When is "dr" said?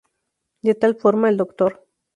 1.37-1.85